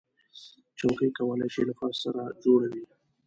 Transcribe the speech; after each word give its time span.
چوکۍ 0.77 1.09
کولی 1.17 1.47
شي 1.53 1.61
له 1.67 1.73
فرش 1.79 1.95
سره 2.03 2.21
جوړه 2.43 2.67
وي. 2.73 2.85